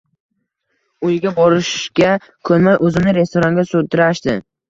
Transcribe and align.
Uyga 1.09 1.33
borishga 1.39 2.09
ko‘nmay, 2.51 2.79
o‘zimni 2.89 3.15
restoranga 3.21 3.69
sudrashdi. 3.75 4.39